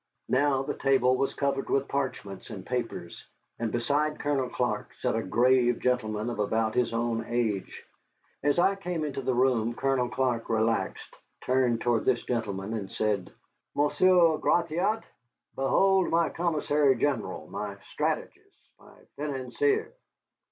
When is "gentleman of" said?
5.77-6.39